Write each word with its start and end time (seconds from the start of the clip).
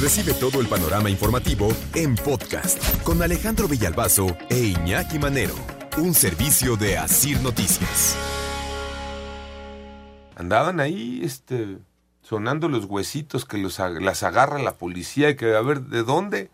Recibe 0.00 0.34
todo 0.34 0.60
el 0.60 0.66
panorama 0.66 1.08
informativo 1.08 1.68
en 1.94 2.16
podcast 2.16 3.02
con 3.04 3.22
Alejandro 3.22 3.68
Villalbazo 3.68 4.26
e 4.50 4.58
Iñaki 4.58 5.20
Manero, 5.20 5.54
un 5.98 6.14
servicio 6.14 6.76
de 6.76 6.98
Asir 6.98 7.40
Noticias. 7.40 8.16
Andaban 10.36 10.80
ahí, 10.80 11.20
este, 11.22 11.78
sonando 12.22 12.68
los 12.68 12.86
huesitos 12.86 13.44
que 13.44 13.56
los, 13.56 13.78
las 13.78 14.24
agarra 14.24 14.58
la 14.58 14.74
policía 14.74 15.30
y 15.30 15.36
que 15.36 15.54
a 15.54 15.60
ver 15.62 15.82
de 15.82 16.02
dónde. 16.02 16.50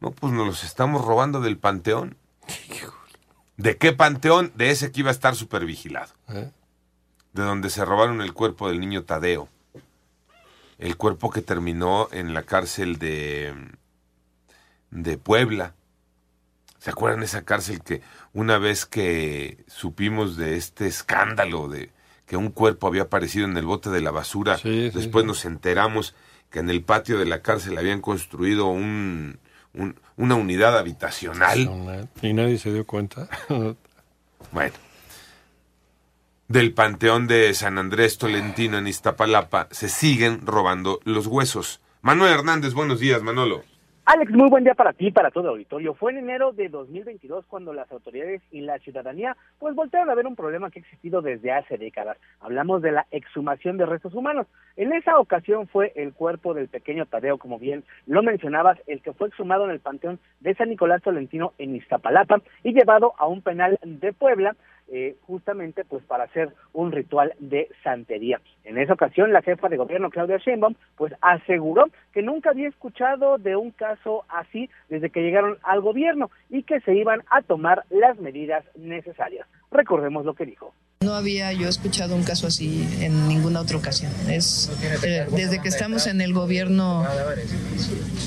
No, 0.00 0.12
pues 0.12 0.32
nos 0.32 0.46
los 0.46 0.64
estamos 0.64 1.04
robando 1.04 1.40
del 1.40 1.58
panteón. 1.58 2.16
¿De 3.56 3.76
qué 3.76 3.92
panteón? 3.92 4.52
De 4.54 4.70
ese 4.70 4.92
que 4.92 5.00
iba 5.00 5.10
a 5.10 5.12
estar 5.12 5.34
super 5.34 5.66
vigilado. 5.66 6.14
¿Eh? 6.28 6.52
De 7.32 7.42
donde 7.42 7.70
se 7.70 7.84
robaron 7.84 8.22
el 8.22 8.32
cuerpo 8.32 8.68
del 8.68 8.78
niño 8.78 9.02
Tadeo. 9.02 9.48
El 10.78 10.96
cuerpo 10.96 11.30
que 11.30 11.42
terminó 11.42 12.08
en 12.12 12.34
la 12.34 12.42
cárcel 12.44 12.98
de, 12.98 13.52
de 14.90 15.18
Puebla. 15.18 15.74
¿Se 16.78 16.90
acuerdan 16.90 17.20
de 17.20 17.26
esa 17.26 17.44
cárcel 17.44 17.82
que 17.82 18.02
una 18.32 18.58
vez 18.58 18.86
que 18.86 19.64
supimos 19.66 20.36
de 20.36 20.56
este 20.56 20.86
escándalo 20.86 21.68
de 21.68 21.90
que 22.26 22.36
un 22.36 22.50
cuerpo 22.50 22.86
había 22.86 23.02
aparecido 23.02 23.46
en 23.46 23.56
el 23.56 23.66
bote 23.66 23.90
de 23.90 24.00
la 24.00 24.10
basura, 24.12 24.56
Sí, 24.58 24.90
sí, 24.92 24.98
después 24.98 25.24
sí. 25.24 25.26
nos 25.26 25.44
enteramos 25.44 26.14
que 26.50 26.60
en 26.60 26.70
el 26.70 26.82
patio 26.82 27.18
de 27.18 27.24
la 27.24 27.42
cárcel 27.42 27.76
habían 27.78 28.00
construido 28.00 28.66
un, 28.68 29.38
un- 29.74 29.98
una 30.16 30.34
unidad 30.36 30.78
habitacional? 30.78 31.58
Y 32.22 32.32
nadie 32.32 32.58
se 32.58 32.72
dio 32.72 32.86
cuenta. 32.86 33.28
Bueno. 34.52 34.72
Del 36.48 36.72
panteón 36.72 37.26
de 37.26 37.52
San 37.52 37.76
Andrés 37.76 38.16
Tolentino 38.16 38.78
en 38.78 38.86
Iztapalapa 38.86 39.68
se 39.70 39.90
siguen 39.90 40.46
robando 40.46 40.98
los 41.04 41.26
huesos. 41.26 41.82
Manuel 42.00 42.32
Hernández, 42.32 42.72
buenos 42.72 43.00
días, 43.00 43.22
Manolo. 43.22 43.64
Alex, 44.06 44.32
muy 44.32 44.48
buen 44.48 44.64
día 44.64 44.72
para 44.72 44.94
ti 44.94 45.08
y 45.08 45.10
para 45.10 45.30
todo 45.30 45.44
el 45.44 45.50
auditorio. 45.50 45.92
Fue 45.92 46.12
en 46.12 46.20
enero 46.20 46.52
de 46.52 46.70
2022 46.70 47.44
cuando 47.44 47.74
las 47.74 47.92
autoridades 47.92 48.40
y 48.50 48.62
la 48.62 48.78
ciudadanía 48.78 49.36
pues 49.58 49.74
voltearon 49.74 50.08
a 50.08 50.14
ver 50.14 50.26
un 50.26 50.36
problema 50.36 50.70
que 50.70 50.78
ha 50.78 50.82
existido 50.82 51.20
desde 51.20 51.52
hace 51.52 51.76
décadas. 51.76 52.16
Hablamos 52.40 52.80
de 52.80 52.92
la 52.92 53.06
exhumación 53.10 53.76
de 53.76 53.84
restos 53.84 54.14
humanos. 54.14 54.46
En 54.76 54.94
esa 54.94 55.18
ocasión 55.18 55.68
fue 55.68 55.92
el 55.96 56.14
cuerpo 56.14 56.54
del 56.54 56.68
pequeño 56.68 57.04
Tadeo, 57.04 57.36
como 57.36 57.58
bien 57.58 57.84
lo 58.06 58.22
mencionabas, 58.22 58.78
el 58.86 59.02
que 59.02 59.12
fue 59.12 59.28
exhumado 59.28 59.66
en 59.66 59.72
el 59.72 59.80
panteón 59.80 60.18
de 60.40 60.54
San 60.54 60.70
Nicolás 60.70 61.02
Tolentino 61.02 61.52
en 61.58 61.76
Iztapalapa 61.76 62.40
y 62.64 62.72
llevado 62.72 63.12
a 63.18 63.26
un 63.26 63.42
penal 63.42 63.78
de 63.82 64.14
Puebla 64.14 64.56
eh, 64.90 65.16
justamente 65.26 65.84
pues 65.84 66.02
para 66.04 66.24
hacer 66.24 66.52
un 66.72 66.92
ritual 66.92 67.34
de 67.38 67.68
santería. 67.82 68.40
En 68.64 68.78
esa 68.78 68.94
ocasión 68.94 69.32
la 69.32 69.42
jefa 69.42 69.68
de 69.68 69.76
gobierno 69.76 70.10
Claudia 70.10 70.38
Sheinbaum 70.38 70.74
pues 70.96 71.12
aseguró 71.20 71.84
que 72.12 72.22
nunca 72.22 72.50
había 72.50 72.68
escuchado 72.68 73.38
de 73.38 73.56
un 73.56 73.70
caso 73.70 74.24
así 74.28 74.70
desde 74.88 75.10
que 75.10 75.20
llegaron 75.20 75.58
al 75.62 75.80
gobierno 75.80 76.30
y 76.48 76.62
que 76.62 76.80
se 76.80 76.94
iban 76.94 77.22
a 77.30 77.42
tomar 77.42 77.84
las 77.90 78.18
medidas 78.18 78.64
necesarias. 78.76 79.46
Recordemos 79.70 80.24
lo 80.24 80.34
que 80.34 80.46
dijo. 80.46 80.72
No 81.00 81.14
había 81.14 81.52
yo 81.52 81.68
escuchado 81.68 82.16
un 82.16 82.24
caso 82.24 82.48
así 82.48 82.88
en 83.00 83.28
ninguna 83.28 83.60
otra 83.60 83.76
ocasión. 83.76 84.10
Es 84.28 84.68
eh, 85.04 85.26
desde 85.30 85.60
que 85.62 85.68
estamos 85.68 86.06
en 86.06 86.20
el 86.20 86.32
gobierno 86.32 87.04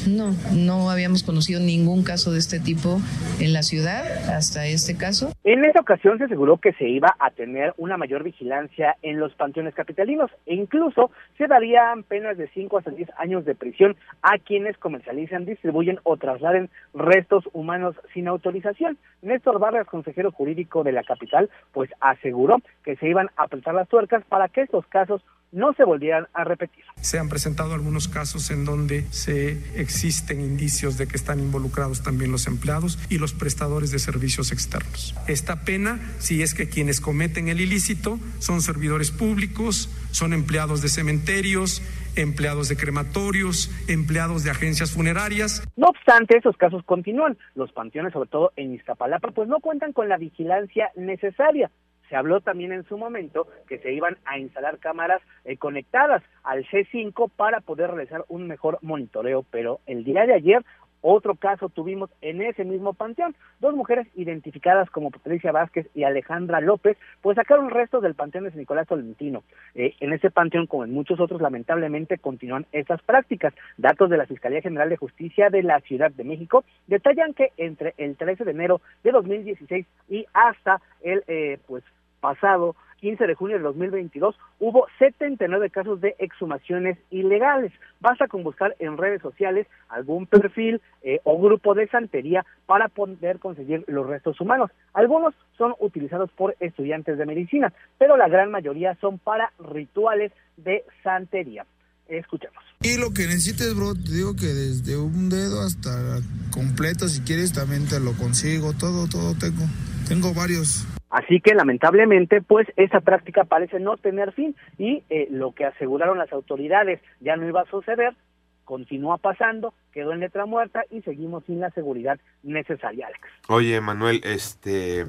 no 0.08 0.32
no 0.56 0.90
habíamos 0.90 1.24
conocido 1.24 1.60
ningún 1.60 2.04
caso 2.04 2.32
de 2.32 2.40
este 2.40 2.60
tipo 2.60 3.00
en 3.40 3.54
la 3.54 3.64
ciudad 3.64 4.04
hasta 4.30 4.66
este 4.66 4.98
caso. 4.98 5.32
En 5.44 5.66
esa 5.66 5.80
ocasión 5.80 6.18
se 6.18 6.26
aseguró 6.26 6.58
que 6.58 6.74
se 6.74 6.88
iba 6.88 7.16
a 7.20 7.32
tener 7.32 7.74
una 7.78 7.98
mayor 7.98 8.24
vigilancia 8.24 8.96
en 9.02 9.20
los 9.20 9.34
panteones 9.34 9.74
capitalinos 9.74 10.32
e 10.46 10.56
incluso 10.56 11.12
se 11.38 11.48
darían 11.48 12.04
penas 12.04 12.38
de 12.38 12.48
5 12.50 12.78
hasta 12.78 12.92
10 12.92 13.10
años 13.18 13.46
de 13.46 13.56
prisión 13.56 13.96
a 14.22 14.38
quienes 14.38 14.78
comercializan, 14.78 15.46
distribuyen 15.46 16.00
o 16.04 16.18
trasladen 16.18 16.70
restos 16.94 17.44
humanos 17.54 17.96
sin 18.14 18.28
autorización. 18.28 18.98
Néstor 19.22 19.60
Vargas, 19.60 19.88
consejero 19.88 20.32
jurídico 20.32 20.84
de 20.84 20.92
la 20.92 21.04
capital, 21.04 21.50
pues 21.74 21.90
aseguró 22.00 22.58
que 22.84 22.96
se 22.96 23.08
iban 23.08 23.30
a 23.38 23.44
apretar 23.44 23.74
las 23.74 23.88
tuercas 23.88 24.24
para 24.26 24.48
que 24.48 24.62
estos 24.62 24.86
casos 24.88 25.22
no 25.52 25.74
se 25.74 25.84
volvieran 25.84 26.28
a 26.34 26.44
repetir. 26.44 26.84
Se 27.02 27.20
han 27.20 27.30
presentado 27.30 27.74
algunos 27.74 28.08
casos 28.08 28.52
en 28.52 28.66
donde 28.66 29.04
se 29.12 29.80
existen 29.80 30.42
indicios 30.42 30.98
de 30.98 31.08
que 31.08 31.18
están 31.18 31.40
involucrados 31.40 32.04
también 32.04 32.32
los 32.32 32.48
empleados 32.48 33.00
y 33.10 33.18
los 33.18 33.34
prestadores 33.34 33.92
de 33.92 34.00
servicios 34.00 34.52
externos. 34.52 35.16
Esta 35.28 35.64
pena, 35.64 36.00
si 36.20 36.42
es 36.42 36.54
que 36.54 36.70
quienes 36.70 37.02
cometen 37.02 37.48
el 37.48 37.62
ilícito 37.62 38.20
son 38.40 38.62
servidores 38.62 39.12
públicos, 39.12 39.90
son 40.12 40.34
empleados 40.34 40.82
de 40.82 40.90
cementerios, 40.90 41.82
empleados 42.16 42.70
de 42.70 42.78
crematorios, 42.78 43.72
empleados 43.88 44.44
de 44.44 44.52
agencias 44.52 44.92
funerarias. 44.92 45.64
No 45.76 45.88
obstante, 45.88 46.38
esos 46.38 46.58
casos 46.58 46.84
continúan. 46.84 47.38
Los 47.56 47.72
panteones, 47.72 48.14
sobre 48.14 48.30
todo 48.30 48.52
en 48.56 48.74
Iztapalapa, 48.74 49.32
pues 49.32 49.48
no 49.48 49.60
cuentan 49.60 49.94
con 49.94 50.10
la 50.10 50.18
vigilancia 50.18 50.92
necesaria. 50.96 51.72
Se 52.12 52.18
habló 52.18 52.42
también 52.42 52.74
en 52.74 52.84
su 52.84 52.98
momento 52.98 53.48
que 53.70 53.80
se 53.80 53.94
iban 53.94 54.18
a 54.26 54.38
instalar 54.38 54.80
cámaras 54.80 55.22
eh, 55.46 55.56
conectadas 55.56 56.22
al 56.44 56.66
C5 56.66 57.32
para 57.34 57.62
poder 57.62 57.90
realizar 57.90 58.26
un 58.28 58.48
mejor 58.48 58.80
monitoreo, 58.82 59.46
pero 59.50 59.80
el 59.86 60.04
día 60.04 60.26
de 60.26 60.34
ayer 60.34 60.66
otro 61.02 61.36
caso 61.36 61.70
tuvimos 61.70 62.10
en 62.22 62.42
ese 62.42 62.64
mismo 62.64 62.94
panteón. 62.94 63.34
Dos 63.60 63.76
mujeres 63.76 64.08
identificadas 64.16 64.90
como 64.90 65.10
Patricia 65.10 65.52
Vázquez 65.52 65.88
y 65.96 66.04
Alejandra 66.04 66.62
López, 66.62 66.98
pues 67.22 67.36
sacaron 67.36 67.70
restos 67.70 68.04
del 68.04 68.14
panteón 68.14 68.44
de 68.44 68.52
San 68.52 68.60
Nicolás 68.60 68.88
Tolentino. 68.88 69.44
Eh, 69.74 69.96
en 70.00 70.14
ese 70.14 70.30
panteón, 70.30 70.68
como 70.68 70.84
en 70.84 70.94
muchos 70.94 71.20
otros, 71.20 71.42
lamentablemente 71.42 72.18
continúan 72.18 72.68
estas 72.72 73.02
prácticas. 73.02 73.54
Datos 73.78 74.10
de 74.10 74.18
la 74.18 74.28
Fiscalía 74.28 74.62
General 74.62 74.90
de 74.90 74.98
Justicia 74.98 75.50
de 75.50 75.64
la 75.64 75.80
Ciudad 75.80 76.12
de 76.12 76.24
México 76.24 76.64
detallan 76.88 77.34
que 77.34 77.52
entre 77.58 77.94
el 77.98 78.16
13 78.16 78.44
de 78.44 78.52
enero 78.52 78.82
de 79.04 79.12
2016 79.12 79.86
y 80.10 80.26
hasta 80.34 80.82
el 81.02 81.24
eh, 81.28 81.58
pues 81.68 81.84
pasado 82.22 82.76
15 83.02 83.28
de 83.28 83.36
junio 83.36 83.58
de 83.58 83.64
2022 83.64 84.36
hubo 84.60 84.88
79 85.00 85.70
casos 85.72 86.00
de 86.00 86.16
exhumaciones 86.20 86.98
ilegales. 87.10 87.74
Basta 88.00 88.28
con 88.28 88.44
buscar 88.44 88.76
en 88.80 88.98
redes 88.98 89.22
sociales 89.22 89.68
algún 89.90 90.28
perfil 90.28 90.82
eh, 91.02 91.20
o 91.24 91.42
grupo 91.42 91.74
de 91.74 91.88
santería 91.90 92.46
para 92.66 92.88
poder 92.88 93.40
conseguir 93.40 93.84
los 93.88 94.08
restos 94.08 94.40
humanos. 94.40 94.72
Algunos 94.94 95.34
son 95.58 95.74
utilizados 95.80 96.32
por 96.32 96.56
estudiantes 96.60 97.18
de 97.18 97.26
medicina, 97.26 97.74
pero 97.98 98.16
la 98.18 98.30
gran 98.30 98.52
mayoría 98.52 98.96
son 99.02 99.18
para 99.18 99.52
rituales 99.60 100.32
de 100.58 100.86
santería. 101.04 101.66
Escuchemos. 102.08 102.64
Y 102.82 102.98
lo 102.98 103.14
que 103.14 103.24
necesites, 103.24 103.74
bro, 103.74 103.94
te 103.94 104.12
digo 104.12 104.36
que 104.36 104.48
desde 104.48 104.98
un 104.98 105.30
dedo 105.30 105.62
hasta 105.62 106.20
completo, 106.52 107.08
si 107.08 107.22
quieres, 107.22 107.54
también 107.54 107.88
te 107.88 108.00
lo 108.00 108.12
consigo. 108.14 108.74
Todo, 108.74 109.08
todo 109.08 109.34
tengo. 109.36 109.64
Tengo 110.10 110.34
varios. 110.34 110.86
Así 111.12 111.42
que 111.42 111.54
lamentablemente, 111.54 112.42
pues 112.42 112.68
esa 112.78 113.02
práctica 113.02 113.44
parece 113.44 113.80
no 113.80 113.98
tener 113.98 114.32
fin 114.32 114.56
y 114.78 115.04
eh, 115.10 115.28
lo 115.30 115.52
que 115.52 115.66
aseguraron 115.66 116.18
las 116.18 116.32
autoridades 116.32 117.02
ya 117.20 117.36
no 117.36 117.48
iba 117.48 117.62
a 117.62 117.66
suceder, 117.66 118.16
continúa 118.64 119.18
pasando, 119.18 119.74
quedó 119.92 120.14
en 120.14 120.22
letra 120.22 120.46
muerta 120.46 120.86
y 120.90 121.02
seguimos 121.02 121.44
sin 121.46 121.60
la 121.60 121.70
seguridad 121.72 122.18
necesaria, 122.44 123.08
Alex. 123.08 123.22
Oye, 123.50 123.82
Manuel, 123.82 124.22
este... 124.24 125.02
eh, 125.02 125.08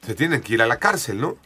se 0.00 0.14
tienen 0.14 0.40
que 0.40 0.54
ir 0.54 0.62
a 0.62 0.66
la 0.66 0.78
cárcel, 0.78 1.20
¿no? 1.20 1.36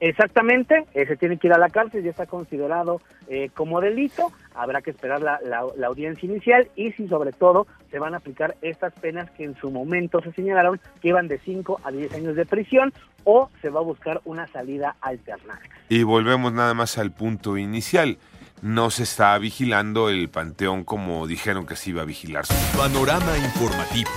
Exactamente, 0.00 0.84
ese 0.94 1.16
tiene 1.16 1.38
que 1.38 1.46
ir 1.46 1.52
a 1.54 1.58
la 1.58 1.70
cárcel, 1.70 2.04
ya 2.04 2.10
está 2.10 2.26
considerado 2.26 3.00
eh, 3.28 3.50
como 3.54 3.80
delito, 3.80 4.30
habrá 4.54 4.82
que 4.82 4.90
esperar 4.90 5.22
la, 5.22 5.40
la, 5.42 5.64
la 5.76 5.86
audiencia 5.86 6.26
inicial 6.26 6.68
y 6.76 6.92
si 6.92 7.08
sobre 7.08 7.32
todo 7.32 7.66
se 7.90 7.98
van 7.98 8.14
a 8.14 8.18
aplicar 8.18 8.56
estas 8.60 8.92
penas 8.94 9.30
que 9.30 9.44
en 9.44 9.56
su 9.56 9.70
momento 9.70 10.20
se 10.20 10.32
señalaron 10.32 10.80
que 11.00 11.08
iban 11.08 11.28
de 11.28 11.38
5 11.38 11.80
a 11.82 11.90
10 11.90 12.14
años 12.14 12.36
de 12.36 12.44
prisión 12.44 12.92
o 13.24 13.50
se 13.60 13.70
va 13.70 13.80
a 13.80 13.82
buscar 13.82 14.20
una 14.24 14.46
salida 14.48 14.96
alterna. 15.00 15.58
Y 15.88 16.02
volvemos 16.02 16.52
nada 16.52 16.74
más 16.74 16.98
al 16.98 17.12
punto 17.12 17.56
inicial. 17.56 18.18
No 18.62 18.90
se 18.90 19.02
está 19.02 19.36
vigilando 19.38 20.08
el 20.08 20.28
panteón 20.28 20.84
como 20.84 21.26
dijeron 21.26 21.66
que 21.66 21.76
se 21.76 21.90
iba 21.90 22.02
a 22.02 22.06
vigilar. 22.06 22.44
Panorama 22.76 23.36
informativo. 23.36 24.10